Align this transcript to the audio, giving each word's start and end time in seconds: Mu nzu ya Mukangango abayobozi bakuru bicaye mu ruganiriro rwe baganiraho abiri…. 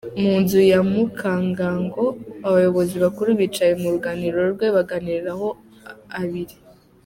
Mu 0.21 0.33
nzu 0.41 0.59
ya 0.71 0.79
Mukangango 0.89 2.03
abayobozi 2.47 2.95
bakuru 3.03 3.29
bicaye 3.39 3.73
mu 3.81 3.87
ruganiriro 3.93 4.43
rwe 4.53 4.67
baganiraho 4.75 5.47
abiri…. 6.21 6.55